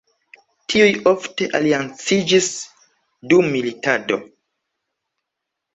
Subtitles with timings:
[0.71, 2.49] Tiuj ofte alianciĝis
[3.35, 4.21] dum militado.